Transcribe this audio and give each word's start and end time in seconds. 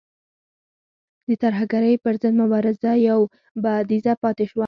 د 1.27 1.29
ترهګرۍ 1.43 1.95
پر 2.03 2.13
ضد 2.21 2.33
مبارزه 2.41 2.91
یو 3.09 3.19
بعدیزه 3.65 4.13
پاتې 4.23 4.45
شوه. 4.49 4.59